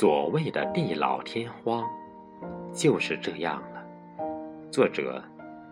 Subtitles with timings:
[0.00, 1.86] 所谓的地老天荒，
[2.72, 3.84] 就是这样了。
[4.70, 5.22] 作者：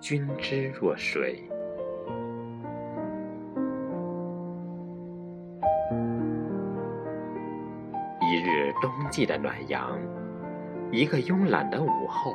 [0.00, 1.42] 君之若水。
[8.20, 9.98] 一日冬季的暖阳，
[10.92, 12.34] 一个慵懒的午后，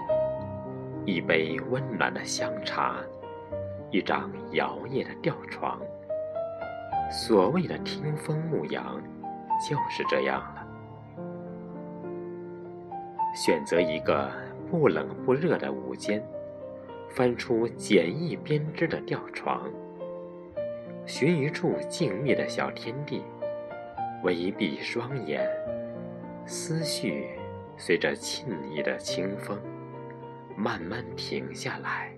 [1.05, 2.95] 一杯温暖的香茶，
[3.91, 5.79] 一张摇曳的吊床。
[7.11, 8.99] 所谓的听风牧羊，
[9.69, 10.62] 就是这样了。
[13.33, 14.31] 选择一个
[14.69, 16.23] 不冷不热的午间，
[17.09, 19.67] 翻出简易编织的吊床，
[21.05, 23.23] 寻一处静谧的小天地，
[24.23, 25.49] 微闭双眼，
[26.45, 27.27] 思绪
[27.75, 29.59] 随着沁意的清风，
[30.55, 32.15] 慢慢停下来，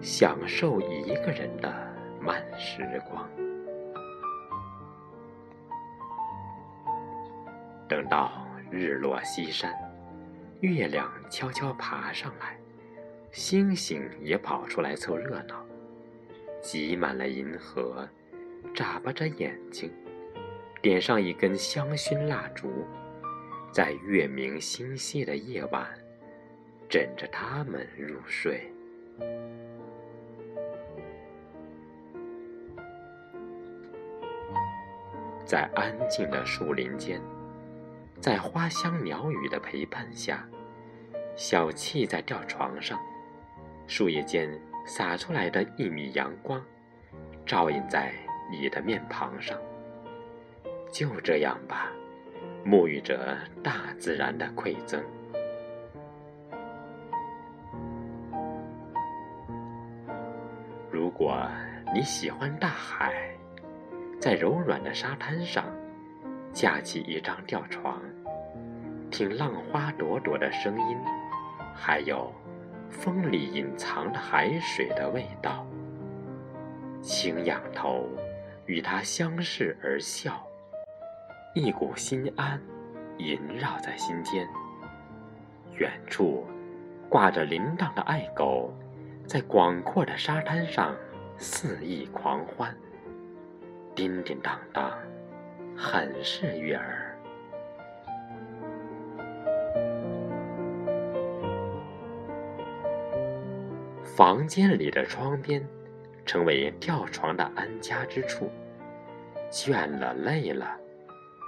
[0.00, 1.70] 享受一个人的
[2.20, 3.28] 慢时光。
[7.86, 8.32] 等到
[8.70, 9.85] 日落西山。
[10.60, 12.58] 月亮悄悄爬上来，
[13.30, 15.64] 星星也跑出来凑热闹，
[16.62, 18.08] 挤满了银河，
[18.74, 19.92] 眨巴着眼睛，
[20.80, 22.86] 点上一根香薰蜡烛，
[23.70, 25.86] 在月明星稀的夜晚，
[26.88, 28.72] 枕着它们入睡。
[35.44, 37.20] 在安静的树林间。
[38.26, 40.44] 在花香鸟语的陪伴下，
[41.36, 42.98] 小憩在吊床上，
[43.86, 44.50] 树叶间
[44.84, 46.60] 洒出来的一米阳光，
[47.46, 48.12] 照映在
[48.50, 49.56] 你的面庞上。
[50.90, 51.92] 就这样吧，
[52.64, 55.00] 沐浴着大自然的馈赠。
[60.90, 61.48] 如果
[61.94, 63.14] 你喜欢大海，
[64.18, 65.64] 在柔软的沙滩上。
[66.52, 68.00] 架起一张吊床，
[69.10, 70.98] 听浪花朵朵的声音，
[71.74, 72.32] 还有
[72.90, 75.66] 风里隐藏的海水的味道。
[77.00, 78.08] 轻仰头，
[78.66, 80.46] 与他相视而笑，
[81.54, 82.60] 一股心安
[83.18, 84.46] 萦绕在心间。
[85.78, 86.44] 远处
[87.08, 88.72] 挂着铃铛的爱狗，
[89.26, 90.94] 在广阔的沙滩上
[91.38, 92.74] 肆意狂欢，
[93.94, 94.90] 叮叮当当。
[95.76, 97.05] 很是悦耳。
[104.16, 105.62] 房间里的窗边，
[106.24, 108.50] 成为吊床的安家之处。
[109.50, 110.74] 倦了累了，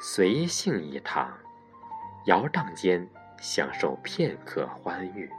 [0.03, 1.35] 随性一躺，
[2.27, 3.09] 摇荡间
[3.41, 5.31] 享受片刻欢愉。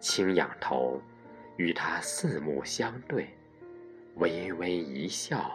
[0.00, 1.00] 轻仰头，
[1.56, 3.30] 与他四目相对，
[4.16, 5.50] 微微一笑。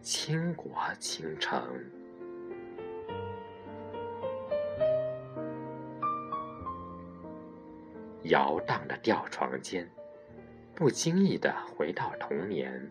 [0.00, 1.62] 倾国倾城，
[8.24, 9.88] 摇荡的吊床间，
[10.74, 12.90] 不经意的回到童年，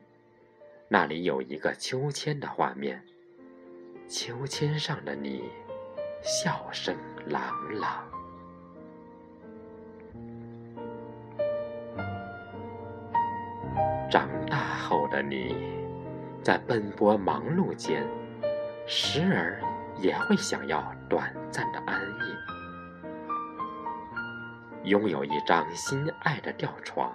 [0.87, 3.03] 那里有一个秋千的画面，
[4.07, 5.43] 秋千上的你，
[6.21, 6.95] 笑声
[7.27, 8.07] 朗朗。
[14.09, 15.55] 长大后的你。
[16.43, 18.07] 在奔波忙碌间，
[18.85, 19.61] 时而
[19.99, 22.26] 也会想要短暂的安逸。
[24.87, 27.11] 拥有一张心爱的吊床，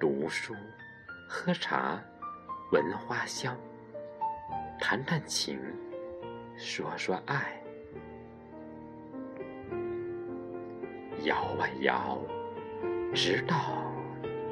[0.00, 0.52] 读书、
[1.28, 1.96] 喝茶、
[2.72, 3.56] 闻花香，
[4.80, 5.60] 谈谈情，
[6.56, 7.62] 说说爱，
[11.22, 12.18] 摇啊摇，
[13.14, 13.56] 直到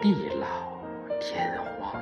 [0.00, 0.78] 地老
[1.20, 2.00] 天荒。